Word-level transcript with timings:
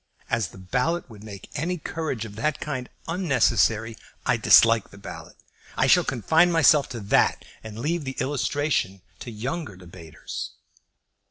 As 0.31 0.47
the 0.47 0.57
ballot 0.57 1.07
would 1.11 1.23
make 1.23 1.51
any 1.53 1.77
courage 1.77 2.25
of 2.25 2.35
that 2.35 2.59
kind 2.59 2.89
unnecessary, 3.07 3.95
I 4.25 4.35
dislike 4.35 4.89
the 4.89 4.97
ballot. 4.97 5.37
I 5.77 5.85
shall 5.85 6.03
confine 6.03 6.51
myself 6.51 6.89
to 6.89 6.99
that, 7.01 7.45
and 7.63 7.77
leave 7.77 8.03
the 8.03 8.17
illustration 8.19 9.03
to 9.19 9.29
younger 9.29 9.75
debaters." 9.75 10.53